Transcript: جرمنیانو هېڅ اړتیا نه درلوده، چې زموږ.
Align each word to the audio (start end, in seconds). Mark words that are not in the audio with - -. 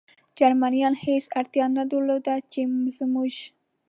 جرمنیانو 0.37 1.01
هېڅ 1.05 1.25
اړتیا 1.39 1.65
نه 1.77 1.83
درلوده، 1.91 2.35
چې 2.51 2.61
زموږ. 2.97 3.33